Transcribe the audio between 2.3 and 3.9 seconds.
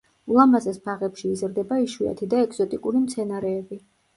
და ეგზოტიკური მცენარეები.